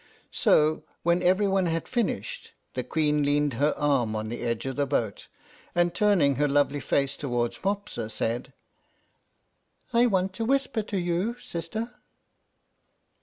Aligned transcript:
So, 0.31 0.83
when 1.03 1.21
every 1.21 1.47
one 1.47 1.67
had 1.67 1.87
finished, 1.87 2.53
the 2.73 2.83
Queen 2.83 3.21
leaned 3.21 3.53
her 3.53 3.75
arm 3.77 4.15
on 4.15 4.29
the 4.29 4.41
edge 4.41 4.65
of 4.65 4.75
the 4.75 4.87
boat, 4.87 5.27
and, 5.75 5.93
turning 5.93 6.37
her 6.37 6.47
lovely 6.47 6.79
face 6.79 7.15
towards 7.15 7.59
Mopsa, 7.63 8.09
said, 8.09 8.51
"I 9.93 10.07
want 10.07 10.33
to 10.33 10.45
whisper 10.45 10.81
to 10.81 10.97
you, 10.97 11.37
sister." 11.39 11.99